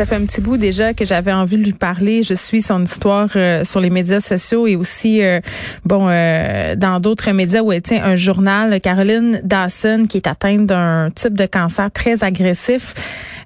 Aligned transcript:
Ça 0.00 0.06
fait 0.06 0.14
un 0.14 0.24
petit 0.24 0.40
bout 0.40 0.56
déjà 0.56 0.94
que 0.94 1.04
j'avais 1.04 1.30
envie 1.30 1.58
de 1.58 1.62
lui 1.62 1.74
parler. 1.74 2.22
Je 2.22 2.32
suis 2.32 2.62
son 2.62 2.82
histoire 2.84 3.28
euh, 3.36 3.64
sur 3.64 3.80
les 3.80 3.90
médias 3.90 4.20
sociaux 4.20 4.66
et 4.66 4.74
aussi, 4.74 5.22
euh, 5.22 5.40
bon, 5.84 6.06
euh, 6.08 6.74
dans 6.74 7.00
d'autres 7.00 7.30
médias 7.32 7.60
où 7.60 7.70
elle 7.70 7.82
tient 7.82 8.02
un 8.02 8.16
journal. 8.16 8.80
Caroline 8.80 9.42
Dawson, 9.44 10.06
qui 10.08 10.16
est 10.16 10.26
atteinte 10.26 10.64
d'un 10.64 11.10
type 11.14 11.34
de 11.34 11.44
cancer 11.44 11.90
très 11.90 12.24
agressif. 12.24 12.94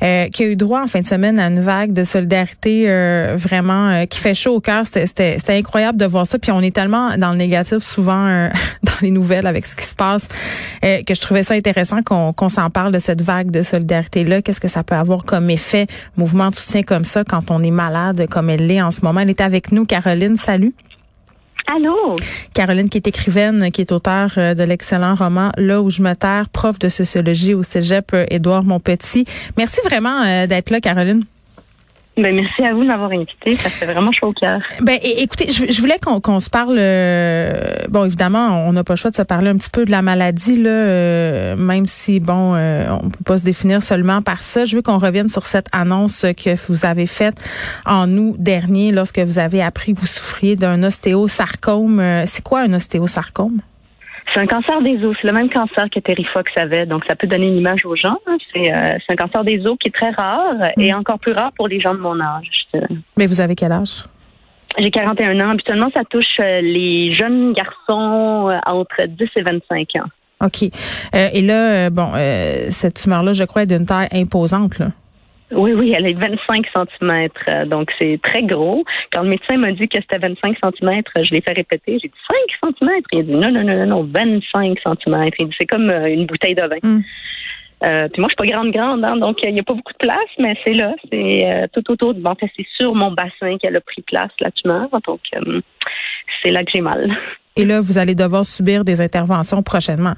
Euh, 0.04 0.28
qui 0.28 0.42
a 0.42 0.46
eu 0.46 0.56
droit 0.56 0.82
en 0.82 0.86
fin 0.86 1.00
de 1.00 1.06
semaine 1.06 1.38
à 1.38 1.46
une 1.46 1.60
vague 1.60 1.92
de 1.92 2.04
solidarité 2.04 2.84
euh, 2.88 3.36
vraiment 3.38 3.88
euh, 3.88 4.04
qui 4.04 4.18
fait 4.18 4.34
chaud 4.34 4.56
au 4.56 4.60
cœur. 4.60 4.84
C'était 4.84 5.38
incroyable 5.48 5.96
de 5.96 6.04
voir 6.04 6.26
ça. 6.26 6.38
Puis 6.38 6.50
on 6.52 6.60
est 6.60 6.74
tellement 6.74 7.16
dans 7.16 7.30
le 7.30 7.38
négatif 7.38 7.78
souvent 7.78 8.48
dans 8.82 8.92
les 9.00 9.10
nouvelles 9.10 9.46
avec 9.46 9.64
ce 9.64 9.74
qui 9.74 9.84
se 9.84 9.94
passe 9.94 10.28
que 10.82 11.14
je 11.14 11.20
trouvais 11.20 11.42
ça 11.42 11.54
intéressant 11.54 12.02
qu'on 12.02 12.48
s'en 12.50 12.68
parle 12.68 12.92
de 12.92 12.98
cette 12.98 13.22
vague 13.22 13.50
de 13.50 13.62
solidarité-là. 13.62 14.42
Qu'est-ce 14.42 14.60
que 14.60 14.68
ça 14.68 14.82
peut 14.82 14.94
avoir 14.94 15.24
comme 15.24 15.48
effet, 15.48 15.86
mouvement 16.16 16.50
de 16.50 16.54
soutien 16.54 16.82
comme 16.82 17.06
ça 17.06 17.24
quand 17.24 17.50
on 17.50 17.62
est 17.62 17.70
malade 17.70 18.26
comme 18.28 18.50
elle 18.50 18.66
l'est 18.66 18.82
en 18.82 18.90
ce 18.90 19.00
moment? 19.02 19.20
Elle 19.20 19.30
est 19.30 19.40
avec 19.40 19.72
nous, 19.72 19.86
Caroline. 19.86 20.36
Salut. 20.36 20.74
Allô? 21.66 22.16
Caroline, 22.52 22.88
qui 22.90 22.98
est 22.98 23.06
écrivaine, 23.06 23.70
qui 23.70 23.80
est 23.80 23.92
auteure 23.92 24.32
euh, 24.36 24.54
de 24.54 24.62
l'excellent 24.64 25.14
roman 25.14 25.50
Là 25.56 25.80
où 25.80 25.88
je 25.90 26.02
me 26.02 26.14
terre, 26.14 26.48
prof 26.50 26.78
de 26.78 26.88
sociologie 26.88 27.54
au 27.54 27.62
cégep 27.62 28.12
euh, 28.12 28.26
Édouard 28.28 28.64
Montpetit. 28.64 29.24
Merci 29.56 29.80
vraiment 29.84 30.22
euh, 30.22 30.46
d'être 30.46 30.70
là, 30.70 30.80
Caroline. 30.80 31.24
Ben, 32.16 32.32
merci 32.34 32.62
à 32.64 32.72
vous 32.72 32.82
de 32.82 32.86
m'avoir 32.86 33.10
invité. 33.10 33.56
Ça 33.56 33.68
fait 33.68 33.86
vraiment 33.86 34.12
chaud 34.12 34.28
au 34.28 34.32
cœur. 34.32 34.60
Ben, 34.80 34.98
écoutez, 35.02 35.50
je, 35.50 35.80
voulais 35.80 35.98
qu'on 35.98 36.38
se 36.38 36.48
parle. 36.48 36.76
Euh, 36.78 37.74
bon, 37.88 38.04
évidemment, 38.04 38.68
on 38.68 38.72
n'a 38.72 38.84
pas 38.84 38.92
le 38.92 38.98
choix 38.98 39.10
de 39.10 39.16
se 39.16 39.22
parler 39.22 39.48
un 39.48 39.56
petit 39.56 39.70
peu 39.70 39.84
de 39.84 39.90
la 39.90 40.00
maladie, 40.00 40.62
là, 40.62 40.70
euh, 40.70 41.56
même 41.56 41.86
si, 41.86 42.20
bon, 42.20 42.54
euh, 42.54 42.86
on 43.02 43.10
peut 43.10 43.24
pas 43.24 43.38
se 43.38 43.44
définir 43.44 43.82
seulement 43.82 44.22
par 44.22 44.42
ça. 44.42 44.64
Je 44.64 44.76
veux 44.76 44.82
qu'on 44.82 44.98
revienne 44.98 45.28
sur 45.28 45.46
cette 45.46 45.66
annonce 45.72 46.24
que 46.36 46.54
vous 46.68 46.86
avez 46.86 47.06
faite 47.06 47.34
en 47.84 48.08
août 48.16 48.36
dernier 48.38 48.92
lorsque 48.92 49.18
vous 49.18 49.40
avez 49.40 49.60
appris 49.60 49.94
que 49.94 50.00
vous 50.00 50.06
souffriez 50.06 50.54
d'un 50.54 50.84
ostéosarcome. 50.84 52.22
C'est 52.26 52.44
quoi 52.44 52.60
un 52.60 52.72
ostéosarcome? 52.74 53.60
C'est 54.34 54.40
un 54.40 54.46
cancer 54.46 54.82
des 54.82 55.04
os. 55.04 55.16
C'est 55.20 55.28
le 55.28 55.32
même 55.32 55.48
cancer 55.48 55.88
que 55.94 56.00
Terrifox 56.00 56.50
avait. 56.56 56.86
Donc, 56.86 57.04
ça 57.08 57.14
peut 57.14 57.28
donner 57.28 57.46
une 57.46 57.56
image 57.56 57.86
aux 57.86 57.94
gens. 57.94 58.18
Hein. 58.26 58.36
C'est 58.52 58.72
un 58.72 59.16
cancer 59.16 59.44
des 59.44 59.64
os 59.66 59.76
qui 59.78 59.88
est 59.88 59.94
très 59.94 60.10
rare 60.10 60.70
et 60.76 60.92
mm. 60.92 60.96
encore 60.96 61.20
plus 61.20 61.32
rare 61.32 61.52
pour 61.56 61.68
les 61.68 61.78
gens 61.80 61.94
de 61.94 62.00
mon 62.00 62.18
âge. 62.20 62.66
Mais 63.16 63.26
vous 63.26 63.40
avez 63.40 63.54
quel 63.54 63.70
âge? 63.70 64.04
J'ai 64.76 64.90
41 64.90 65.40
ans. 65.40 65.50
Habituellement, 65.50 65.90
ça 65.94 66.02
touche 66.04 66.24
euh, 66.40 66.60
les 66.60 67.14
jeunes 67.14 67.52
garçons 67.52 68.50
euh, 68.50 68.58
entre 68.66 69.06
10 69.06 69.28
et 69.36 69.42
25 69.42 69.88
ans. 70.00 70.08
OK. 70.44 70.64
Euh, 71.14 71.28
et 71.32 71.42
là, 71.42 71.90
bon, 71.90 72.12
cette 72.70 72.94
tumeur-là, 72.94 73.34
je 73.34 73.44
crois, 73.44 73.62
est 73.62 73.66
d'une 73.66 73.86
taille 73.86 74.08
imposante. 74.12 74.78
Là. 74.80 74.88
Oui, 75.54 75.72
oui, 75.72 75.92
elle 75.96 76.06
est 76.06 76.14
25 76.14 76.66
cm, 76.74 77.28
euh, 77.48 77.64
donc 77.66 77.90
c'est 77.98 78.20
très 78.22 78.42
gros. 78.42 78.84
Quand 79.12 79.22
le 79.22 79.30
médecin 79.30 79.56
m'a 79.56 79.72
dit 79.72 79.88
que 79.88 80.00
c'était 80.00 80.18
25 80.18 80.56
cm, 80.62 81.02
je 81.16 81.30
l'ai 81.30 81.40
fait 81.40 81.52
répéter. 81.52 81.98
J'ai 82.02 82.08
dit 82.08 82.14
5 82.60 82.74
cm. 82.80 82.90
Il 83.12 83.18
a 83.20 83.22
dit 83.22 83.32
non, 83.32 83.50
non, 83.50 83.64
non, 83.64 83.86
non, 83.86 83.86
non 83.86 84.10
25 84.12 84.78
cm. 84.84 85.26
Il 85.38 85.48
dit 85.48 85.54
c'est 85.58 85.66
comme 85.66 85.90
euh, 85.90 86.06
une 86.06 86.26
bouteille 86.26 86.54
de 86.54 86.62
vin. 86.62 86.78
Mm. 86.82 87.02
Euh, 87.84 88.08
puis 88.08 88.20
moi, 88.20 88.28
je 88.30 88.44
suis 88.44 88.50
pas 88.50 88.56
grande, 88.56 88.72
grande, 88.72 89.04
hein, 89.04 89.16
donc 89.16 89.40
il 89.42 89.52
n'y 89.52 89.60
a 89.60 89.62
pas 89.62 89.74
beaucoup 89.74 89.92
de 89.92 89.98
place, 89.98 90.16
mais 90.38 90.56
c'est 90.64 90.72
là, 90.72 90.94
c'est 91.10 91.68
tout 91.72 91.92
autour. 91.92 92.14
Bon, 92.14 92.34
c'est 92.40 92.66
sur 92.78 92.94
mon 92.94 93.10
bassin 93.10 93.58
qu'elle 93.58 93.76
a 93.76 93.80
pris 93.80 94.00
place, 94.00 94.30
la 94.40 94.50
tumeur, 94.52 94.88
donc 95.06 95.20
c'est 96.42 96.50
là 96.50 96.64
que 96.64 96.70
j'ai 96.72 96.80
mal. 96.80 97.14
Et 97.56 97.64
là, 97.66 97.80
vous 97.80 97.98
allez 97.98 98.14
devoir 98.14 98.44
subir 98.44 98.84
des 98.84 99.02
interventions 99.02 99.62
prochainement. 99.62 100.14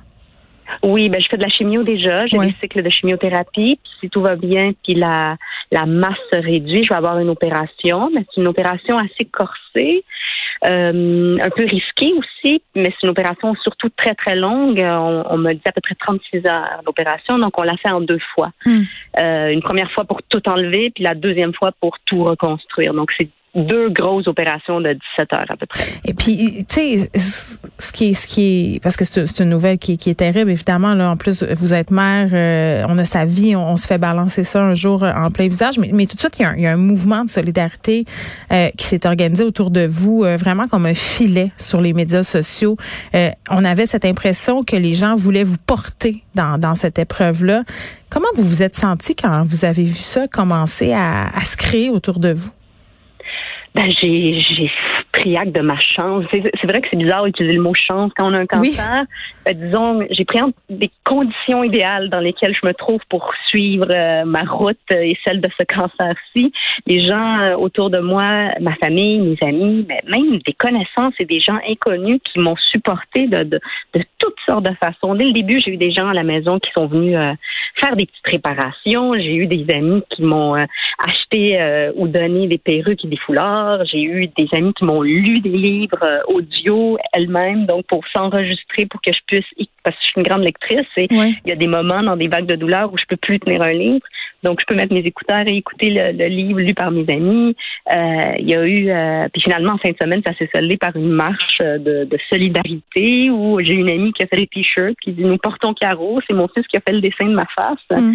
Oui, 0.87 1.09
ben 1.09 1.21
je 1.21 1.27
fais 1.29 1.37
de 1.37 1.43
la 1.43 1.49
chimio 1.49 1.83
déjà. 1.83 2.27
J'ai 2.27 2.39
des 2.39 2.55
cycles 2.61 2.81
de 2.81 2.91
chimiothérapie. 2.91 3.81
Puis 3.83 3.93
si 4.01 4.09
tout 4.09 4.21
va 4.21 4.37
bien, 4.37 4.71
puis 4.85 4.95
la, 4.95 5.37
la 5.73 5.85
masse 5.85 6.17
se 6.33 6.39
réduit, 6.39 6.85
je 6.85 6.91
vais 6.91 6.95
avoir 6.95 7.19
une 7.19 7.29
opération. 7.29 8.09
Mais 8.15 8.25
c'est 8.31 8.41
une 8.41 8.47
opération 8.47 8.97
assez 8.97 9.25
corsée, 9.29 10.05
euh, 10.65 11.39
un 11.43 11.51
peu 11.51 11.65
risquée 11.65 12.13
aussi, 12.17 12.63
mais 12.77 12.85
c'est 12.85 13.03
une 13.03 13.09
opération 13.09 13.53
surtout 13.63 13.89
très, 13.97 14.15
très 14.15 14.37
longue. 14.37 14.79
On, 14.79 15.25
on 15.29 15.39
me 15.39 15.55
dit 15.55 15.61
à 15.67 15.73
peu 15.73 15.81
près 15.81 15.97
36 15.97 16.47
heures 16.49 16.83
l'opération, 16.87 17.37
donc 17.37 17.59
on 17.59 17.65
l'a 17.65 17.77
fait 17.79 17.91
en 17.91 18.01
deux 18.01 18.21
fois. 18.35 18.53
Hmm. 18.65 18.83
Euh, 19.19 19.49
une 19.49 19.63
première 19.63 19.91
fois 19.91 20.05
pour 20.05 20.23
tout 20.23 20.49
enlever, 20.49 20.93
puis 20.95 21.03
la 21.03 21.17
deuxième 21.17 21.53
fois 21.53 21.73
pour 21.81 21.97
tout 22.07 22.23
reconstruire. 22.23 22.95
Donc 22.95 23.11
c'est 23.19 23.29
deux 23.57 23.89
grosses 23.89 24.29
opérations 24.29 24.81
de 24.81 24.93
17 24.93 25.33
heures 25.33 25.47
à 25.49 25.57
peu 25.57 25.67
près. 25.67 25.85
Et 26.05 26.13
puis, 26.13 26.65
tu 26.69 26.75
sais, 26.75 27.11
ce 27.79 27.93
qui 27.93 28.11
est, 28.11 28.15
ce 28.15 28.27
qui 28.27 28.75
est, 28.75 28.83
parce 28.83 28.97
que 28.97 29.05
c'est 29.05 29.41
une 29.41 29.49
nouvelle 29.49 29.79
qui, 29.79 29.95
est 29.95 30.19
terrible, 30.19 30.51
évidemment. 30.51 30.95
Là, 30.95 31.11
en 31.11 31.17
plus, 31.17 31.43
vous 31.43 31.73
êtes 31.73 31.91
mère, 31.91 32.29
euh, 32.33 32.85
on 32.89 32.99
a 32.99 33.05
sa 33.05 33.25
vie, 33.25 33.57
on, 33.57 33.77
se 33.77 33.87
fait 33.87 33.99
balancer 33.99 34.45
ça 34.45 34.63
un 34.63 34.75
jour 34.75 35.03
euh, 35.03 35.13
en 35.13 35.31
plein 35.31 35.49
visage. 35.49 35.79
Mais, 35.79 36.07
tout 36.07 36.15
de 36.15 36.21
suite, 36.21 36.39
il 36.39 36.63
y 36.63 36.67
a 36.67 36.73
un, 36.73 36.77
mouvement 36.77 37.25
de 37.25 37.31
solidarité 37.31 38.05
euh, 38.53 38.69
qui 38.77 38.87
s'est 38.87 39.07
organisé 39.07 39.43
autour 39.43 39.71
de 39.71 39.87
vous, 39.87 40.21
vraiment 40.39 40.67
comme 40.67 40.87
un 40.87 40.95
filet 40.95 41.51
sur 41.59 41.81
les 41.81 41.95
médias 41.95 42.23
sociaux. 42.23 42.77
on 43.51 43.65
avait 43.65 43.87
cette 43.87 44.05
impression 44.05 44.63
que 44.63 44.77
les 44.77 44.95
gens 44.95 45.15
voulaient 45.15 45.45
vous 45.45 45.57
porter 45.67 46.23
dans, 46.35 46.59
dans 46.59 46.75
cette 46.75 46.99
épreuve-là. 46.99 47.65
Comment 48.11 48.29
vous 48.35 48.45
vous 48.45 48.63
êtes 48.63 48.77
senti 48.77 49.17
quand 49.17 49.45
vous 49.45 49.65
avez 49.65 49.85
vu 49.85 49.95
ça 49.95 50.29
commencer 50.29 50.93
à, 50.93 51.35
à 51.35 51.41
se 51.43 51.57
créer 51.57 51.89
autour 51.89 52.19
de 52.19 52.33
vous? 52.33 52.51
Ben, 53.77 53.91
j'ai, 54.01 54.41
j'ai 54.41 54.71
pris 55.13 55.37
acte 55.37 55.55
de 55.55 55.61
ma 55.61 55.79
chance. 55.79 56.25
C'est, 56.33 56.67
vrai 56.67 56.81
que 56.81 56.89
c'est 56.91 56.97
bizarre 56.97 57.25
d'utiliser 57.25 57.57
le 57.57 57.63
mot 57.63 57.75
chance 57.75 58.11
quand 58.17 58.31
on 58.31 58.33
a 58.33 58.39
un 58.39 58.47
cancer. 58.47 59.05
Ben, 59.45 59.55
disons, 59.55 60.01
j'ai 60.11 60.25
pris 60.25 60.39
des 60.71 60.91
conditions 61.05 61.63
idéales 61.63 62.09
dans 62.09 62.21
lesquelles 62.21 62.55
je 62.55 62.67
me 62.67 62.73
trouve 62.73 63.01
pour 63.11 63.31
suivre 63.49 63.89
euh, 63.91 64.25
ma 64.25 64.45
route 64.45 64.79
et 64.91 65.15
celle 65.27 65.43
de 65.43 65.49
ce 65.59 65.65
cancer-ci. 65.65 66.53
Les 66.87 67.03
gens 67.03 67.39
euh, 67.41 67.57
autour 67.57 67.91
de 67.91 67.99
moi, 67.99 68.51
ma 68.63 68.75
famille, 68.77 69.19
mes 69.19 69.47
amis, 69.47 69.85
mais 69.87 69.99
même 70.09 70.39
des 70.47 70.55
connaissances 70.55 71.13
et 71.19 71.27
des 71.27 71.41
gens 71.41 71.59
inconnus 71.69 72.21
qui 72.25 72.39
m'ont 72.39 72.57
supporté 72.57 73.27
de, 73.27 73.43
de, 73.43 73.61
de, 73.93 74.03
toutes 74.19 74.39
sortes 74.47 74.65
de 74.65 74.75
façons. 74.83 75.15
Dès 75.15 75.27
le 75.27 75.33
début, 75.33 75.61
j'ai 75.63 75.73
eu 75.73 75.77
des 75.77 75.93
gens 75.93 76.09
à 76.09 76.15
la 76.15 76.25
maison 76.25 76.59
qui 76.59 76.71
sont 76.75 76.87
venus 76.87 77.19
euh, 77.19 77.35
faire 77.79 77.97
des 77.97 78.07
petites 78.07 78.27
réparations. 78.27 79.15
J'ai 79.15 79.35
eu 79.35 79.47
des 79.47 79.67
amis 79.75 80.03
qui 80.11 80.23
m'ont 80.23 80.55
acheté 80.99 81.91
ou 81.97 82.09
donné 82.09 82.47
des 82.47 82.59
perruques 82.59 83.05
et 83.05 83.09
des 83.09 83.19
foulards. 83.19 83.85
J'ai 83.85 84.03
eu 84.03 84.29
des 84.29 84.49
amis 84.53 84.73
qui 84.75 84.85
m'ont 84.85 85.03
lu 85.03 85.41
des 85.41 85.51
livres 85.51 86.03
euh, 86.03 86.21
audio 86.29 86.99
elles-mêmes, 87.13 87.67
donc 87.67 87.87
pour 87.87 88.03
s'enregistrer, 88.15 88.87
pour 88.87 89.01
que 89.01 89.13
je 89.13 89.19
puisse, 89.27 89.69
parce 89.83 89.97
que 89.97 90.03
je 90.03 90.07
suis 90.09 90.21
une 90.21 90.23
grande 90.23 90.43
lectrice, 90.43 90.87
et 90.97 91.09
il 91.11 91.49
y 91.49 91.53
a 91.53 91.57
des 91.57 91.67
moments 91.67 92.03
dans 92.03 92.17
des 92.17 92.29
vagues 92.29 92.47
de 92.47 92.57
douleur 92.57 92.93
où 92.93 92.99
je 92.99 93.05
peux 93.09 93.17
plus 93.17 93.39
tenir 93.41 93.63
un 93.63 93.73
livre. 93.73 94.07
Donc, 94.47 94.61
je 94.61 94.65
peux 94.67 94.77
mettre 94.77 94.95
mes 94.95 95.01
écouteurs 95.01 95.43
et 95.49 95.57
écouter 95.57 95.91
le, 95.91 96.27
livre 96.29 96.61
lu 96.61 96.73
par 96.73 96.93
mes 96.93 97.05
amis. 97.13 97.57
Euh, 97.91 98.33
il 98.39 98.49
y 98.49 98.55
a 98.55 98.65
eu, 98.65 98.91
euh, 98.91 99.27
puis 99.33 99.43
finalement, 99.43 99.73
en 99.73 99.79
fin 99.79 99.91
de 99.91 99.97
semaine, 100.01 100.23
ça 100.25 100.35
s'est 100.35 100.49
soldé 100.55 100.77
par 100.77 100.95
une 100.95 101.11
marche 101.11 101.59
de, 101.59 102.09
solidarité 102.31 103.31
où 103.31 103.61
j'ai 103.61 103.75
une 103.75 103.91
amie 103.91 104.13
qui 104.13 104.23
a 104.23 104.27
fait 104.27 104.37
des 104.37 104.47
t-shirts 104.47 104.97
qui 105.03 105.13
dit 105.13 105.25
Nous 105.25 105.37
portons 105.39 105.75
carreau. 105.75 106.21
C'est 106.27 106.35
mon 106.35 106.49
fils 106.49 106.67
qui 106.69 106.77
a 106.77 106.81
fait 106.81 106.93
le 106.93 107.01
dessin 107.01 107.27
de 107.27 107.35
ma 107.35 107.45
face. 107.57 108.01
Mm. 108.01 108.15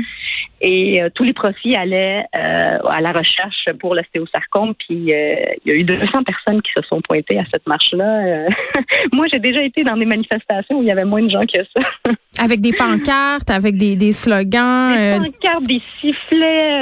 Et 0.62 1.02
tous 1.16 1.24
les 1.24 1.34
profits 1.34 1.76
allaient 1.76 2.24
à 2.34 3.02
la 3.02 3.12
recherche 3.12 3.66
pour 3.80 3.96
l'ostéosarcome. 3.96 4.74
Puis 4.76 4.96
il 4.96 5.62
y 5.66 5.72
a 5.72 5.76
eu 5.76 5.84
200 5.84 6.24
personnes 6.24 6.62
qui 6.62 6.72
se 6.76 6.84
sont 6.88 7.02
pointées 7.02 7.40
à 7.40 7.44
cette 7.52 7.68
marche-là. 7.68 8.26
Euh, 8.26 8.50
moi, 9.14 9.26
j'ai 9.32 9.40
déjà 9.40 9.62
été 9.64 9.84
dans 9.84 9.98
des 9.98 10.06
manifestations 10.06 10.80
où 10.80 10.82
il 10.82 10.88
y 10.88 10.92
avait 10.92 11.06
moins 11.06 11.24
de 11.24 11.30
gens 11.30 11.42
que 11.42 11.60
ça. 11.76 12.12
avec 12.44 12.62
des 12.62 12.74
pancartes, 12.74 13.50
avec 13.50 13.76
des, 13.76 13.96
des 13.96 14.14
slogans. 14.14 14.94
Des 14.94 15.02
euh, 15.02 15.18
pancartes, 15.20 15.64
des 15.64 15.82
sifflets, 16.00 16.21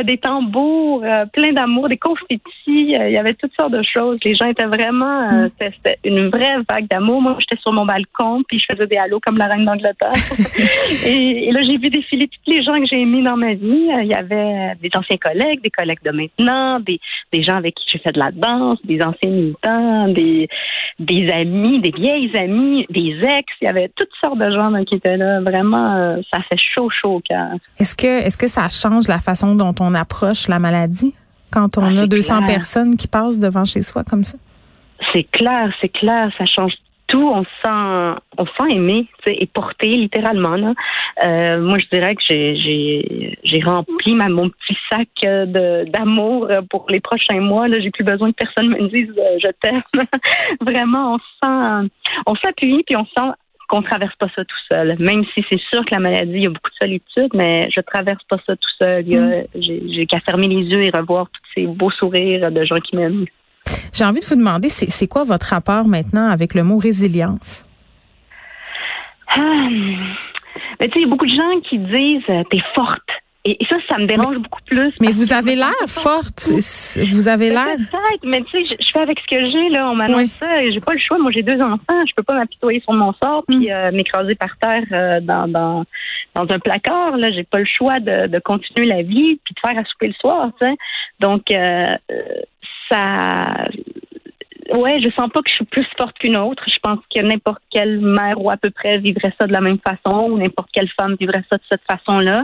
des 0.04 0.18
tambours, 0.18 1.04
euh, 1.04 1.26
plein 1.26 1.54
d'amour, 1.54 1.90
des 1.90 1.98
confettis. 1.98 2.42
il 2.68 3.12
y 3.12 3.18
avait 3.18 3.34
toutes 3.34 3.54
sortes 3.60 3.72
de 3.72 3.84
choses. 3.84 4.18
Les 4.24 4.36
gens 4.36 4.48
étaient 4.48 4.66
vraiment... 4.66 5.30
Mm. 5.32 5.50
C'était 5.60 5.98
une 6.04 6.30
vraie 6.30 6.58
vague 6.70 6.88
d'amour. 6.88 7.22
Moi, 7.22 7.36
j'étais 7.40 7.62
sur 7.62 7.74
mon 7.74 7.86
balcon, 7.86 8.44
puis 8.48 8.60
je 8.60 8.74
faisais 8.74 8.88
des 8.88 8.98
halos 8.98 9.20
comme 9.26 9.38
la 9.38 9.48
reine 9.48 9.66
d'Angleterre. 9.66 10.14
et, 11.06 11.52
là, 11.52 11.62
j'ai 11.62 11.78
vu 11.78 11.90
défiler 11.90 12.28
tous 12.28 12.52
les 12.52 12.64
gens 12.64 12.80
que 12.80 12.86
j'ai 12.92 13.02
aimés 13.02 13.24
dans 13.24 13.38
ma 13.38 13.54
vie. 13.54 13.90
Il 14.02 14.08
y 14.08 14.14
avait 14.14 14.76
des 14.82 14.90
anciens 14.96 15.18
collègues, 15.18 15.62
des 15.62 15.70
collègues 15.70 16.04
de 16.04 16.12
maintenant, 16.12 16.80
des, 16.80 17.00
des 17.32 17.44
gens 17.44 17.56
avec 17.56 17.76
qui 17.76 17.86
j'ai 17.88 18.00
fait 18.00 18.12
de 18.12 18.20
la 18.20 18.32
danse, 18.32 18.80
des 18.84 19.02
anciens 19.02 19.30
militants, 19.30 20.08
des, 20.10 20.48
des 21.00 21.30
amis, 21.32 21.82
des 21.82 21.92
vieilles 21.92 22.32
amies, 22.38 22.86
des 22.90 23.18
ex. 23.22 23.46
Il 23.62 23.66
y 23.66 23.68
avait 23.68 23.90
toutes 23.96 24.12
sortes 24.22 24.40
de 24.40 24.52
gens 24.52 24.84
qui 24.86 24.96
étaient 24.96 25.18
là. 25.18 25.42
Vraiment, 25.42 25.96
euh, 25.96 26.18
ça 26.32 26.40
fait 26.50 26.58
chaud, 26.58 26.90
chaud 26.90 27.16
au 27.16 27.22
cœur. 27.22 27.52
Est-ce 27.80 27.96
que, 27.96 28.26
est-ce 28.26 28.38
que 28.38 28.48
ça 28.48 28.70
change 28.70 29.08
la 29.08 29.19
façon 29.22 29.56
dont 29.56 29.76
on 29.80 29.94
approche 29.94 30.48
la 30.48 30.60
maladie 30.60 31.14
quand 31.52 31.78
on 31.78 31.98
ah, 31.98 32.02
a 32.02 32.08
200 32.08 32.46
personnes 32.46 32.96
qui 32.96 33.08
passent 33.08 33.40
devant 33.40 33.66
chez 33.66 33.82
soi 33.82 34.04
comme 34.04 34.24
ça? 34.24 34.38
C'est 35.14 35.24
clair, 35.24 35.74
c'est 35.82 35.90
clair, 35.90 36.32
ça 36.38 36.46
change 36.46 36.74
tout, 37.10 37.28
on 37.28 37.44
sent, 37.44 38.22
on 38.38 38.46
sent 38.46 38.76
aimé 38.76 39.08
et 39.26 39.48
porté 39.48 39.88
littéralement. 39.88 40.56
Là. 40.56 40.74
Euh, 41.26 41.60
moi, 41.60 41.78
je 41.80 41.86
dirais 41.92 42.16
que 42.16 42.22
j'ai, 42.22 43.62
rempli 43.66 44.16
ma, 44.16 44.30
mon 44.30 44.50
petit 44.50 44.78
sac 44.92 45.08
de, 45.24 45.90
d'amour 45.90 46.48
pour 46.70 46.86
les 46.90 47.00
prochains 47.00 47.42
mois. 47.42 47.68
Là, 47.68 47.80
j'ai 47.80 47.90
plus 47.90 48.04
besoin 48.04 48.32
que 48.32 48.38
personne 48.38 48.70
me 48.70 48.88
dise 48.90 49.12
euh, 49.18 49.38
je 49.44 49.50
t'aime. 49.60 49.82
Vraiment, 50.62 51.16
on 51.16 51.18
sent, 51.18 51.90
on 52.28 52.36
s'appuie 52.36 52.84
puis 52.84 52.96
on 52.96 53.06
sent 53.06 53.32
qu'on 53.70 53.82
traverse 53.84 54.16
pas 54.16 54.28
ça 54.36 54.44
tout 54.44 54.58
seul. 54.70 54.96
Même 55.00 55.24
si 55.34 55.46
c'est 55.50 55.60
sûr 55.72 55.86
que 55.86 55.94
la 55.94 56.00
maladie, 56.00 56.34
il 56.34 56.44
y 56.44 56.48
a 56.48 56.50
beaucoup 56.50 56.72
de 56.72 56.88
solitude, 56.88 57.32
mais 57.36 57.70
je 57.74 57.80
traverse 57.82 58.24
pas 58.28 58.38
ça 58.46 58.56
tout 58.56 58.70
seul. 58.82 59.06
Mm. 59.06 59.44
j'ai, 59.56 60.06
qu'à 60.08 60.20
fermer 60.22 60.48
les 60.48 60.64
yeux 60.64 60.84
et 60.84 60.90
revoir 60.90 61.28
tous 61.32 61.42
ces 61.56 61.68
beaux 61.68 61.92
sourires 61.92 62.52
de 62.52 62.66
gens 62.66 62.80
qui 62.80 62.96
m'aiment. 62.96 63.26
J'ai 63.94 64.04
envie 64.06 64.22
de 64.22 64.26
vous 64.26 64.36
demander, 64.36 64.70
c'est 64.70 65.08
quoi 65.08 65.24
votre 65.24 65.48
rapport 65.48 65.88
maintenant 65.88 66.30
avec 66.30 66.56
le 66.56 66.64
mot 66.64 66.78
résilience? 66.78 67.64
Ah, 69.28 69.68
mais 70.80 70.88
tu 70.88 70.94
sais, 70.94 71.00
il 71.00 71.02
y 71.02 71.06
a 71.06 71.08
beaucoup 71.08 71.28
de 71.28 71.34
gens 71.34 71.60
qui 71.70 71.78
disent 71.78 72.24
euh, 72.30 72.44
t'es 72.50 72.62
forte. 72.74 73.10
Et, 73.50 73.58
ça, 73.68 73.78
ça 73.90 73.98
me 73.98 74.06
dérange 74.06 74.38
beaucoup 74.38 74.62
plus. 74.66 74.94
Mais 75.02 75.12
vous 75.12 75.34
avez 75.34 75.56
l'air 75.56 75.74
forte. 75.88 76.50
Vous 76.50 77.28
avez 77.28 77.50
l'air. 77.50 77.76
Peut-être, 77.78 78.24
mais 78.24 78.42
tu 78.44 78.64
sais, 78.64 78.76
je, 78.80 78.92
fais 78.92 79.00
avec 79.00 79.20
ce 79.20 79.36
que 79.36 79.42
j'ai, 79.42 79.70
là. 79.70 79.90
On 79.90 79.96
m'annonce 79.96 80.30
ça. 80.40 80.70
J'ai 80.70 80.80
pas 80.80 80.94
le 80.94 81.00
choix. 81.00 81.18
Moi, 81.18 81.32
j'ai 81.34 81.42
deux 81.42 81.60
enfants. 81.60 82.00
Je 82.08 82.14
peux 82.16 82.24
pas 82.24 82.36
m'apitoyer 82.36 82.80
sur 82.82 82.94
mon 82.94 83.12
sort 83.14 83.44
puis 83.48 83.68
mm. 83.68 83.72
euh, 83.72 83.92
m'écraser 83.92 84.36
par 84.36 84.56
terre 84.58 84.84
euh, 84.92 85.20
dans, 85.22 85.48
dans, 85.48 85.84
dans 86.36 86.54
un 86.54 86.60
placard. 86.60 87.18
Là, 87.18 87.32
j'ai 87.32 87.44
pas 87.44 87.60
le 87.60 87.66
choix 87.66 88.00
de, 88.00 88.28
de 88.28 88.40
continuer 88.40 88.86
la 88.86 89.02
vie 89.02 89.40
puis 89.44 89.56
de 89.56 89.60
faire 89.66 89.80
à 89.80 89.84
souper 89.86 90.10
le 90.10 90.14
soir, 90.14 90.52
tu 90.62 90.68
sais. 90.68 90.76
Donc, 91.20 91.50
euh, 91.50 91.94
ça 92.92 93.68
ouais, 94.76 95.00
je 95.02 95.10
sens 95.10 95.30
pas 95.32 95.42
que 95.42 95.50
je 95.50 95.56
suis 95.56 95.66
plus 95.66 95.86
forte 95.98 96.18
qu'une 96.20 96.38
autre. 96.38 96.64
Je 96.68 96.80
pense 96.82 97.00
que 97.14 97.22
n'importe 97.22 97.62
quelle 97.70 98.00
mère 98.00 98.42
ou 98.42 98.50
à 98.50 98.58
peu 98.58 98.70
près 98.70 98.98
vivrait 98.98 99.34
ça 99.40 99.48
de 99.48 99.54
la 99.54 99.62
même 99.62 99.80
façon, 99.80 100.30
ou 100.30 100.38
n'importe 100.38 100.70
quelle 100.74 100.90
femme 101.00 101.16
vivrait 101.20 101.44
ça 101.50 101.58
de 101.58 101.64
cette 101.72 101.82
façon-là. 101.90 102.44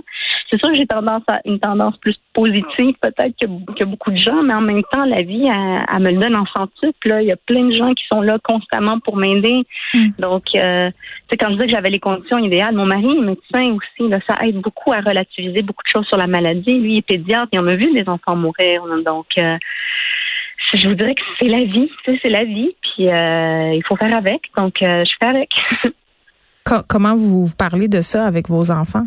C'est 0.50 0.60
sûr 0.60 0.70
que 0.70 0.78
j'ai 0.78 0.86
tendance 0.86 1.24
à 1.28 1.40
une 1.46 1.60
tendance 1.60 1.98
plus 1.98 2.16
positive 2.34 2.94
peut-être 3.02 3.34
que, 3.40 3.86
beaucoup 3.86 4.12
de 4.12 4.18
gens, 4.18 4.44
mais 4.44 4.54
en 4.54 4.62
même 4.62 4.84
temps, 4.92 5.06
la 5.06 5.22
vie, 5.22 5.44
elle, 5.48 6.02
me 6.02 6.12
le 6.12 6.18
donne 6.18 6.36
en 6.36 6.46
centuple. 6.46 7.08
Là. 7.08 7.22
Il 7.22 7.28
y 7.28 7.32
a 7.32 7.36
plein 7.36 7.66
de 7.66 7.74
gens 7.74 7.94
qui 7.94 8.04
sont 8.12 8.22
là 8.22 8.38
constamment 8.44 9.00
pour 9.00 9.18
m'aider. 9.18 9.64
Mm. 9.94 10.10
Donc, 10.20 10.44
euh, 10.56 10.92
tu 11.30 11.38
quand 11.38 11.50
je 11.50 11.54
disais 11.54 11.68
que 11.68 11.74
j'avais 11.74 11.90
les 11.90 12.00
conditions 12.00 12.38
idéales, 12.38 12.76
mon 12.76 12.86
mari 12.86 13.18
est 13.18 13.22
médecin 13.22 13.74
aussi. 13.74 14.10
Là, 14.10 14.20
ça 14.30 14.46
aide 14.46 14.58
beaucoup 14.62 14.94
à 14.94 15.02
relativiser 15.02 15.62
beaucoup 15.62 15.84
de 15.84 15.92
choses 15.92 16.08
sur 16.08 16.18
la 16.18 16.28
maladie. 16.28 16.80
Lui, 16.80 16.94
il 16.94 16.98
est 17.00 17.02
pédiatre, 17.02 17.50
il 17.52 17.60
en 17.60 17.68
a 17.68 17.76
vu 17.76 17.92
des 17.94 18.08
enfants 18.08 18.36
mourir. 18.36 18.84
Donc, 19.04 19.28
euh, 19.38 19.58
je 20.74 20.88
vous 20.88 20.96
dirais 20.96 21.16
que 21.16 21.22
c'est 21.40 21.48
la 21.48 21.64
vie, 21.64 21.90
c'est 22.06 22.30
la 22.30 22.44
vie, 22.44 22.76
puis 22.82 23.08
euh, 23.08 23.74
il 23.74 23.84
faut 23.88 23.96
faire 23.96 24.16
avec. 24.16 24.42
Donc, 24.58 24.82
euh, 24.82 25.04
je 25.06 25.12
fais 25.20 25.30
avec. 25.30 25.50
Comment 26.88 27.16
vous 27.16 27.48
parlez 27.58 27.88
de 27.88 28.02
ça 28.02 28.26
avec 28.26 28.50
vos 28.50 28.72
enfants? 28.72 29.06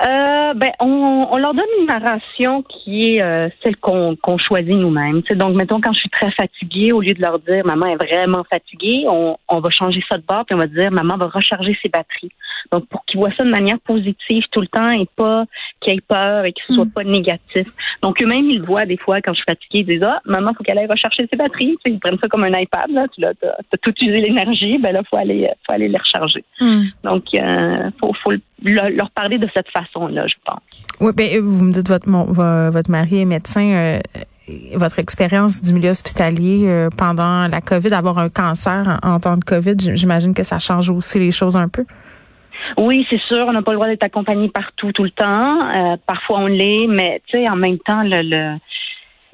Euh, 0.00 0.54
ben, 0.54 0.70
on, 0.80 1.28
on, 1.30 1.36
leur 1.36 1.52
donne 1.52 1.66
une 1.80 1.86
narration 1.86 2.62
qui 2.62 3.10
est 3.10 3.22
euh, 3.22 3.50
celle 3.62 3.76
qu'on 3.76 4.16
choisit 4.38 4.74
nous-mêmes. 4.74 5.20
Donc, 5.34 5.54
mettons, 5.54 5.82
quand 5.82 5.92
je 5.92 6.00
suis 6.00 6.08
très 6.08 6.30
fatiguée, 6.30 6.92
au 6.92 7.02
lieu 7.02 7.12
de 7.12 7.20
leur 7.20 7.38
dire 7.40 7.64
maman 7.66 7.86
est 7.86 7.96
vraiment 7.96 8.42
fatiguée, 8.48 9.04
on, 9.06 9.36
on 9.48 9.60
va 9.60 9.68
changer 9.68 10.02
ça 10.10 10.16
de 10.16 10.22
bord 10.26 10.46
puis 10.46 10.54
on 10.54 10.58
va 10.58 10.66
dire 10.66 10.90
maman 10.90 11.18
va 11.18 11.26
recharger 11.26 11.76
ses 11.82 11.90
batteries. 11.90 12.32
Donc, 12.70 12.88
pour 12.88 13.04
qu'ils 13.04 13.20
voient 13.20 13.32
ça 13.36 13.44
de 13.44 13.50
manière 13.50 13.78
positive 13.80 14.44
tout 14.50 14.62
le 14.62 14.66
temps 14.68 14.88
et 14.88 15.06
pas 15.14 15.44
qu'ils 15.80 15.94
aient 15.94 16.00
peur 16.08 16.46
et 16.46 16.52
qu'ils 16.52 16.64
ne 16.70 16.74
soient 16.76 16.84
mm. 16.86 16.92
pas 16.92 17.04
négatifs. 17.04 17.68
Donc, 18.02 18.22
eux-mêmes, 18.22 18.48
ils 18.50 18.62
voient 18.62 18.86
des 18.86 18.96
fois 18.96 19.20
quand 19.20 19.32
je 19.34 19.42
suis 19.42 19.44
fatiguée, 19.46 19.80
ils 19.80 19.86
disent 19.86 20.06
ah 20.06 20.20
maman 20.24 20.52
faut 20.56 20.64
qu'elle 20.64 20.78
aille 20.78 20.86
recharger 20.86 21.28
ses 21.30 21.36
batteries. 21.36 21.76
ils 21.84 22.00
prennent 22.00 22.18
ça 22.18 22.28
comme 22.28 22.44
un 22.44 22.58
iPad 22.58 22.90
là. 22.90 23.06
Tu 23.14 23.22
as, 23.24 23.34
tout 23.82 23.90
utilisé 23.90 24.22
l'énergie, 24.22 24.78
ben 24.78 24.92
là 24.92 25.02
faut 25.10 25.18
aller 25.18 25.50
faut 25.66 25.74
aller 25.74 25.88
les 25.88 25.98
recharger. 25.98 26.44
Mm. 26.60 26.82
Donc, 27.04 27.24
euh, 27.34 27.90
faut 28.00 28.14
faut 28.24 28.32
leur 28.64 29.10
parler 29.10 29.38
de 29.38 29.48
cette 29.54 29.68
façon-là, 29.84 30.26
je 30.26 30.34
pense. 30.44 30.60
Oui, 31.00 31.12
ben, 31.14 31.40
vous 31.40 31.64
me 31.64 31.72
dites 31.72 31.88
votre 31.88 32.08
votre 32.70 32.90
mari 32.90 33.20
est 33.20 33.24
médecin. 33.24 33.64
Euh, 33.64 34.00
votre 34.74 34.98
expérience 34.98 35.62
du 35.62 35.72
milieu 35.72 35.90
hospitalier 35.90 36.64
euh, 36.66 36.88
pendant 36.96 37.48
la 37.48 37.60
COVID, 37.60 37.92
avoir 37.94 38.18
un 38.18 38.28
cancer 38.28 38.98
en, 39.02 39.20
temps 39.20 39.36
de 39.36 39.44
COVID, 39.44 39.76
j'imagine 39.94 40.34
que 40.34 40.42
ça 40.42 40.58
change 40.58 40.90
aussi 40.90 41.20
les 41.20 41.30
choses 41.30 41.56
un 41.56 41.68
peu. 41.68 41.84
Oui, 42.76 43.06
c'est 43.08 43.20
sûr, 43.20 43.46
on 43.48 43.52
n'a 43.52 43.62
pas 43.62 43.70
le 43.70 43.76
droit 43.76 43.86
d'être 43.86 44.04
accompagné 44.04 44.48
partout 44.48 44.92
tout 44.92 45.04
le 45.04 45.10
temps. 45.10 45.70
Euh, 45.70 45.96
parfois 46.06 46.40
on 46.40 46.46
l'est, 46.46 46.86
mais 46.88 47.22
tu 47.26 47.38
sais, 47.38 47.48
en 47.48 47.56
même 47.56 47.78
temps, 47.78 48.02
le, 48.04 48.56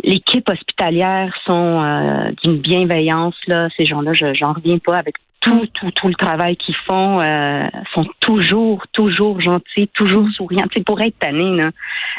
l'équipe 0.05 0.49
hospitalière 0.49 1.35
sont 1.47 2.33
d'une 2.43 2.59
bienveillance 2.59 3.35
là. 3.47 3.69
Ces 3.77 3.87
gens-là, 3.87 4.13
je 4.15 4.35
j'en 4.35 4.53
reviens 4.53 4.79
pas 4.79 4.95
avec 4.95 5.17
tout, 5.41 5.67
tout, 5.75 5.91
tout 5.93 6.09
le 6.09 6.15
travail 6.15 6.57
qu'ils 6.57 6.77
font, 6.87 7.21
euh, 7.21 7.67
sont 7.95 8.07
toujours, 8.21 8.85
toujours 8.93 9.41
gentils, 9.41 9.89
toujours 9.95 10.29
souriants. 10.31 10.67
C'est 10.75 10.85
pour 10.85 11.01
être 11.01 11.19
tannés, 11.19 11.57
là. 11.57 11.71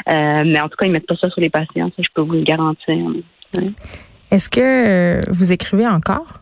Euh, 0.08 0.42
mais 0.44 0.60
en 0.60 0.68
tout 0.68 0.76
cas, 0.76 0.86
ils 0.86 0.92
mettent 0.92 1.06
pas 1.06 1.16
ça 1.16 1.28
sur 1.30 1.40
les 1.40 1.50
patients, 1.50 1.90
ça, 1.96 2.02
je 2.02 2.08
peux 2.14 2.22
vous 2.22 2.32
le 2.32 2.42
garantir. 2.42 2.96
Est-ce 4.30 4.48
que 4.48 5.20
vous 5.30 5.52
écrivez 5.52 5.86
encore? 5.86 6.40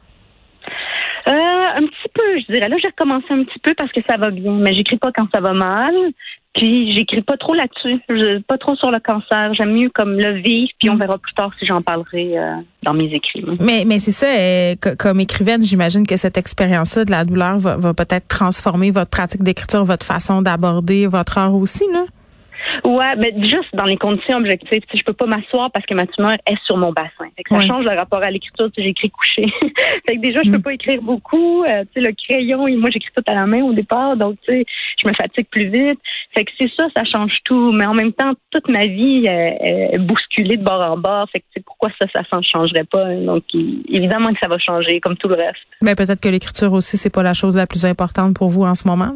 Euh, 1.26 1.32
un 1.32 1.86
je 2.36 2.52
dirais. 2.52 2.68
Là, 2.68 2.76
j'ai 2.82 2.88
recommencé 2.88 3.26
un 3.30 3.44
petit 3.44 3.58
peu 3.60 3.74
parce 3.74 3.92
que 3.92 4.00
ça 4.08 4.16
va 4.16 4.30
bien, 4.30 4.52
mais 4.52 4.74
j'écris 4.74 4.98
pas 4.98 5.12
quand 5.12 5.26
ça 5.32 5.40
va 5.40 5.52
mal. 5.52 5.94
Puis 6.54 6.92
j'écris 6.92 7.22
pas 7.22 7.36
trop 7.36 7.54
là-dessus, 7.54 8.00
pas 8.48 8.58
trop 8.58 8.74
sur 8.74 8.90
le 8.90 8.98
cancer. 8.98 9.54
J'aime 9.54 9.72
mieux 9.72 9.90
comme 9.90 10.18
le 10.18 10.40
vivre, 10.40 10.70
puis 10.80 10.90
on 10.90 10.94
mm. 10.94 10.98
verra 10.98 11.18
plus 11.18 11.32
tard 11.34 11.50
si 11.58 11.66
j'en 11.66 11.82
parlerai 11.82 12.36
euh, 12.36 12.56
dans 12.82 12.94
mes 12.94 13.12
écrits. 13.12 13.44
Mais 13.60 13.84
mais 13.86 13.98
c'est 13.98 14.10
ça, 14.10 14.26
euh, 14.26 14.74
comme 14.98 15.20
écrivaine, 15.20 15.62
j'imagine 15.62 16.06
que 16.06 16.16
cette 16.16 16.36
expérience-là 16.36 17.04
de 17.04 17.10
la 17.12 17.24
douleur 17.24 17.58
va, 17.58 17.76
va 17.76 17.94
peut-être 17.94 18.26
transformer 18.26 18.90
votre 18.90 19.10
pratique 19.10 19.42
d'écriture, 19.42 19.84
votre 19.84 20.04
façon 20.04 20.42
d'aborder 20.42 21.06
votre 21.06 21.38
art 21.38 21.54
aussi, 21.54 21.84
là. 21.92 22.04
Ouais, 22.98 23.14
mais 23.16 23.32
juste 23.44 23.68
dans 23.74 23.84
les 23.84 23.96
conditions 23.96 24.38
objectives, 24.38 24.82
je 24.92 25.02
peux 25.04 25.12
pas 25.12 25.26
m'asseoir 25.26 25.70
parce 25.70 25.86
que 25.86 25.94
ma 25.94 26.04
tumeur 26.06 26.32
est 26.32 26.58
sur 26.64 26.76
mon 26.76 26.90
bassin. 26.92 27.30
ça 27.48 27.60
change 27.60 27.84
le 27.84 27.96
rapport 27.96 28.24
à 28.24 28.30
l'écriture. 28.30 28.68
J'écris 28.76 29.10
couché. 29.10 29.46
fait 30.08 30.16
que 30.16 30.20
déjà, 30.20 30.40
je 30.42 30.50
peux 30.50 30.58
mm. 30.58 30.62
pas 30.62 30.72
écrire 30.72 31.00
beaucoup. 31.00 31.62
Euh, 31.62 31.84
tu 31.94 32.00
sais, 32.02 32.08
le 32.08 32.12
crayon, 32.12 32.66
moi, 32.76 32.90
j'écris 32.90 33.10
tout 33.16 33.22
à 33.28 33.34
la 33.34 33.46
main 33.46 33.62
au 33.62 33.72
départ, 33.72 34.16
donc 34.16 34.36
tu 34.44 34.52
sais, 34.52 34.64
je 35.00 35.08
me 35.08 35.14
fatigue 35.14 35.46
plus 35.48 35.66
vite. 35.66 36.00
Fait 36.34 36.44
que 36.44 36.50
c'est 36.60 36.70
ça, 36.76 36.88
ça 36.96 37.04
change 37.04 37.38
tout. 37.44 37.70
Mais 37.70 37.86
en 37.86 37.94
même 37.94 38.12
temps, 38.12 38.32
toute 38.50 38.68
ma 38.68 38.86
vie 38.86 39.26
est 39.26 39.98
bousculée 39.98 40.56
de 40.56 40.64
bord 40.64 40.80
en 40.80 40.96
bord. 40.96 41.28
Fait 41.30 41.38
que 41.40 41.60
pourquoi 41.64 41.90
ça, 42.00 42.08
ça 42.12 42.36
ne 42.36 42.42
changerait 42.42 42.84
pas 42.84 43.14
Donc 43.14 43.44
évidemment 43.54 44.32
que 44.32 44.40
ça 44.42 44.48
va 44.48 44.58
changer, 44.58 44.98
comme 45.00 45.16
tout 45.16 45.28
le 45.28 45.36
reste. 45.36 45.58
Mais 45.82 45.94
ben, 45.94 46.04
peut-être 46.04 46.20
que 46.20 46.28
l'écriture 46.28 46.72
aussi, 46.72 46.96
c'est 46.96 47.14
pas 47.14 47.22
la 47.22 47.34
chose 47.34 47.56
la 47.56 47.68
plus 47.68 47.84
importante 47.84 48.34
pour 48.34 48.48
vous 48.48 48.64
en 48.64 48.74
ce 48.74 48.88
moment. 48.88 49.12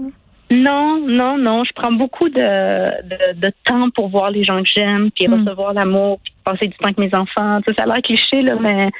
Non, 0.52 1.00
non, 1.06 1.38
non. 1.38 1.64
Je 1.64 1.72
prends 1.74 1.92
beaucoup 1.92 2.28
de, 2.28 3.32
de, 3.34 3.52
temps 3.64 3.90
pour 3.94 4.08
voir 4.08 4.30
les 4.30 4.44
gens 4.44 4.62
que 4.62 4.68
j'aime, 4.74 5.10
puis 5.10 5.26
hmm. 5.26 5.44
recevoir 5.46 5.72
l'amour, 5.72 6.20
puis 6.22 6.32
passer 6.44 6.66
du 6.66 6.76
temps 6.76 6.86
avec 6.86 6.98
mes 6.98 7.14
enfants. 7.14 7.60
ça 7.76 7.84
a 7.84 7.86
l'air 7.86 8.02
cliché, 8.02 8.42
là, 8.42 8.56
mais 8.60 8.90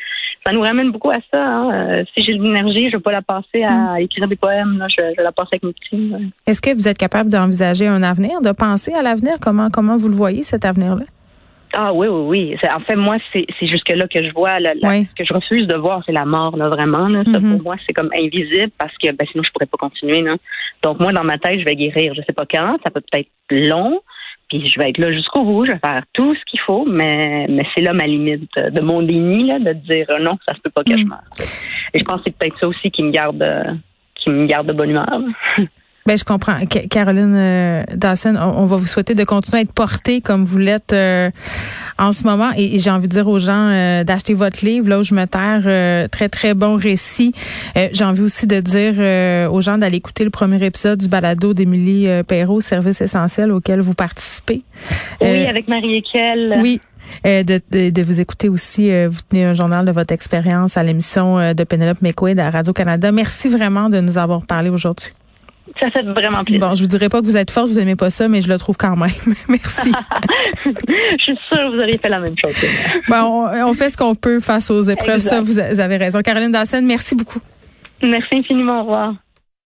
ça 0.47 0.53
nous 0.53 0.63
ramène 0.63 0.91
beaucoup 0.91 1.11
à 1.11 1.19
ça. 1.33 1.45
Hein. 1.45 1.71
Euh, 1.73 2.05
si 2.17 2.25
j'ai 2.25 2.35
de 2.35 2.43
l'énergie, 2.43 2.85
je 2.85 2.89
ne 2.89 2.93
vais 2.93 3.01
pas 3.01 3.13
la 3.13 3.23
passer 3.23 3.63
à 3.63 3.95
hmm. 3.95 3.99
écrire 3.99 4.29
des 4.29 4.37
poèmes. 4.37 4.79
Là. 4.79 4.87
Je, 4.89 5.03
vais 5.03 5.23
la 5.23 5.33
passer 5.33 5.51
avec 5.53 5.63
mes 5.65 5.73
petits. 5.73 6.33
Est-ce 6.47 6.61
que 6.61 6.75
vous 6.75 6.89
êtes 6.89 6.99
capable 6.99 7.31
d'envisager 7.31 7.87
un 7.87 8.03
avenir, 8.03 8.41
de 8.41 8.53
penser 8.53 8.93
à 8.93 9.03
l'avenir? 9.03 9.35
Comment, 9.41 9.69
comment 9.71 9.97
vous 9.97 10.09
le 10.09 10.15
voyez, 10.15 10.43
cet 10.43 10.65
avenir-là? 10.65 11.05
Ah 11.75 11.93
oui, 11.93 12.07
oui, 12.09 12.55
oui. 12.55 12.57
En 12.75 12.81
fait, 12.81 12.97
moi, 12.97 13.17
c'est 13.33 13.47
jusque-là 13.61 14.07
que 14.09 14.23
je 14.23 14.33
vois. 14.33 14.59
Ce 14.59 15.15
que 15.15 15.25
je 15.25 15.33
refuse 15.33 15.67
de 15.67 15.75
voir, 15.75 16.03
c'est 16.05 16.13
la 16.13 16.25
mort, 16.25 16.57
là, 16.57 16.69
vraiment. 16.69 17.09
Là. 17.09 17.25
Ça, 17.25 17.33
mm-hmm. 17.33 17.53
pour 17.53 17.63
moi, 17.63 17.77
c'est 17.87 17.93
comme 17.93 18.11
invisible 18.15 18.71
parce 18.79 18.93
que 18.99 19.11
ben, 19.13 19.27
sinon, 19.31 19.43
je 19.43 19.51
pourrais 19.53 19.67
pas 19.67 19.79
continuer. 19.79 20.21
Là. 20.23 20.37
Donc, 20.83 21.01
moi, 21.01 21.13
dans 21.13 21.25
ma 21.25 21.39
tête, 21.39 21.61
je 21.61 21.65
vais 21.65 21.77
guérir. 21.77 22.15
Je 22.15 22.21
sais 22.23 22.33
pas 22.33 22.45
quand. 22.47 22.77
Ça 22.85 22.91
peut 22.91 23.01
peut-être 23.01 23.29
long. 23.51 24.01
Puis 24.49 24.69
je 24.69 24.79
vais 24.79 24.91
être 24.91 24.99
là 24.99 25.13
jusqu'au 25.13 25.45
bout. 25.45 25.65
Je 25.65 25.73
vais 25.73 25.79
faire 25.79 26.03
tout 26.13 26.35
ce 26.35 26.41
qu'il 26.51 26.61
faut. 26.61 26.85
Mais, 26.87 27.47
mais 27.49 27.65
c'est 27.75 27.83
là 27.83 27.95
ma 27.95 28.07
limite 28.07 28.51
de 28.57 28.81
mon 28.83 29.03
déni, 29.03 29.47
là, 29.47 29.59
de 29.59 29.73
dire 29.73 30.07
euh, 30.11 30.19
non, 30.19 30.39
ça 30.47 30.55
se 30.55 30.61
peut 30.61 30.71
pas 30.71 30.85
que 30.85 30.97
je 30.97 31.05
mm. 31.05 31.09
meure. 31.09 31.25
Et 31.95 31.99
je 31.99 32.05
pense 32.05 32.17
que 32.17 32.23
c'est 32.27 32.37
peut-être 32.37 32.59
ça 32.59 32.69
aussi 32.69 32.91
qui 32.91 33.03
me 33.03 33.11
garde, 33.11 33.43
qui 34.15 34.31
me 34.31 34.47
garde 34.47 34.67
de 34.67 34.73
bonne 34.75 34.91
humeur. 34.91 35.21
Ben 36.05 36.19
je 36.19 36.25
comprends. 36.25 36.59
Caroline 36.91 37.35
euh, 37.37 37.85
Dawson, 37.95 38.35
on, 38.37 38.67
va 38.67 38.77
vous 38.77 38.87
souhaiter 38.87 39.15
de 39.15 39.23
continuer 39.23 39.59
à 39.59 39.61
être 39.61 39.73
portée 39.73 40.21
comme 40.21 40.45
vous 40.45 40.59
l'êtes 40.59 40.93
euh, 40.93 41.31
en 41.97 42.11
ce 42.11 42.25
moment. 42.25 42.51
Et, 42.57 42.81
j'ai 42.81 42.91
envie 42.91 43.07
de 43.07 43.13
dire 43.13 43.29
aux 43.29 43.39
gens 43.39 43.69
euh, 43.69 44.03
d'acheter 44.03 44.35
votre 44.35 44.65
livre, 44.65 44.89
là 44.89 44.99
où 44.99 45.05
je 45.05 45.15
me 45.15 45.27
terre. 45.27 46.09
très, 46.11 46.29
très 46.29 46.55
bon 46.55 46.75
récit. 46.75 47.33
j'ai 47.77 48.05
envie 48.05 48.23
aussi 48.23 48.47
de 48.49 48.59
dire 48.61 49.53
aux 49.53 49.61
gens 49.61 49.79
d'aller 49.79 49.99
écouter 49.99 50.25
le 50.25 50.31
premier 50.31 50.65
épisode 50.65 50.99
du 50.99 51.09
balado 51.09 51.55
d'Émilie 51.55 52.09
Perrault, 52.27 52.61
Service 52.61 53.01
essentiel 53.01 53.53
auquel 53.53 53.81
vous 53.81 53.95
participez. 53.95 54.63
Oui, 55.21 55.47
avec 55.47 55.69
Marie-Équelle. 55.69 56.59
Oui, 56.61 56.81
de, 57.25 57.91
de, 57.91 58.03
vous 58.03 58.21
écouter 58.21 58.49
aussi. 58.49 58.91
vous 59.07 59.21
tenez 59.29 59.45
un 59.45 59.55
journal 59.55 59.87
de 59.87 59.93
votre 59.93 60.13
expérience 60.13 60.77
à 60.77 60.83
l'émission 60.83 61.55
de 61.55 61.65
Penelope 61.65 62.03
McQuaid 62.03 62.41
à 62.41 62.51
Radio-Canada. 62.51 63.13
Merci 63.13 63.49
vraiment 63.49 63.89
de 63.89 64.01
nous 64.01 64.19
avoir 64.19 64.45
parlé 64.47 64.69
aujourd'hui. 64.69 65.13
Ça 65.83 65.91
fait 65.91 66.03
vraiment 66.03 66.45
plaisir. 66.45 66.61
Bon, 66.69 66.75
je 66.77 66.83
vous 66.83 66.87
dirais 66.87 67.09
pas 67.09 67.21
que 67.21 67.27
vous 67.27 67.37
êtes 67.37 67.51
forte, 67.51 67.67
vous 67.67 67.79
aimez 67.79 67.97
pas 67.97 68.09
ça, 68.09 68.29
mais 68.29 68.41
je 68.41 68.49
le 68.49 68.57
trouve 68.57 68.77
quand 68.77 68.95
même. 68.95 69.11
Merci. 69.49 69.91
je 70.65 71.23
suis 71.23 71.37
sûre 71.49 71.57
que 71.57 71.75
vous 71.75 71.83
auriez 71.83 71.99
fait 71.99 72.09
la 72.09 72.21
même 72.21 72.37
chose. 72.39 72.55
bon, 73.09 73.49
on, 73.67 73.75
fait 73.75 73.91
ce 73.91 73.97
qu'on 73.97 74.15
peut 74.15 74.39
face 74.39 74.71
aux 74.71 74.83
épreuves. 74.83 75.21
Ça, 75.21 75.41
vous 75.41 75.59
avez 75.59 75.97
raison. 75.97 76.21
Caroline 76.23 76.53
Dassen, 76.53 76.87
merci 76.87 77.17
beaucoup. 77.17 77.41
Merci 78.01 78.37
infiniment. 78.37 78.81
Au 78.81 78.85
revoir. 78.85 79.15